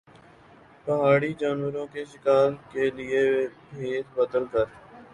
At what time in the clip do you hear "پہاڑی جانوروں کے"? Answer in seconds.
0.85-2.05